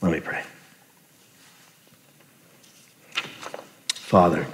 [0.00, 0.42] Let me pray.
[4.06, 4.46] Father,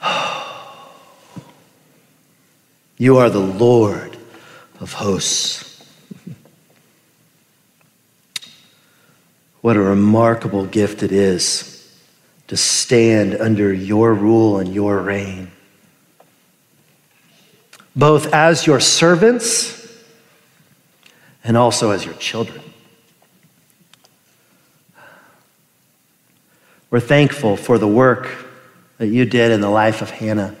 [2.96, 4.16] you are the Lord
[4.78, 5.84] of hosts.
[9.60, 11.92] What a remarkable gift it is
[12.46, 15.50] to stand under your rule and your reign,
[17.96, 19.92] both as your servants
[21.42, 22.65] and also as your children.
[26.90, 28.28] We're thankful for the work
[28.98, 30.54] that you did in the life of Hannah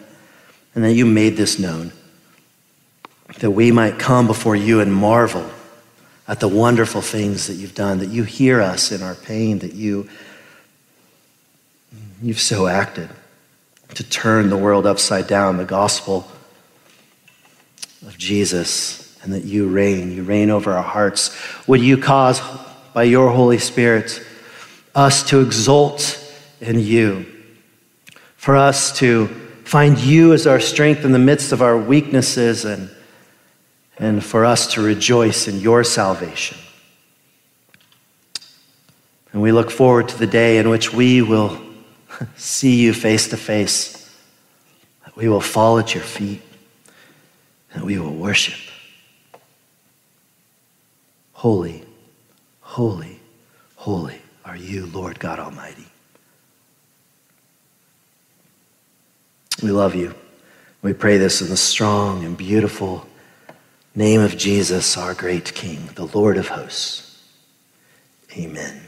[0.74, 1.92] and that you made this known,
[3.38, 5.48] that we might come before you and marvel
[6.28, 9.74] at the wonderful things that you've done, that you hear us in our pain, that
[9.74, 10.08] you,
[12.20, 13.08] you've so acted
[13.94, 16.28] to turn the world upside down, the gospel
[18.06, 20.12] of Jesus, and that you reign.
[20.12, 21.36] You reign over our hearts.
[21.66, 22.40] Would you cause,
[22.92, 24.22] by your Holy Spirit,
[24.96, 26.18] us to exult
[26.60, 27.26] in you,
[28.36, 29.26] for us to
[29.62, 32.90] find you as our strength in the midst of our weaknesses and
[33.98, 36.58] and for us to rejoice in your salvation.
[39.32, 41.58] And we look forward to the day in which we will
[42.36, 44.14] see you face to face,
[45.04, 46.42] that we will fall at your feet,
[47.72, 48.60] and we will worship.
[51.32, 51.82] Holy,
[52.60, 53.18] holy,
[53.76, 55.86] holy are you, Lord God Almighty.
[59.62, 60.14] We love you.
[60.82, 63.06] We pray this in the strong and beautiful
[63.94, 67.24] name of Jesus, our great King, the Lord of hosts.
[68.36, 68.85] Amen.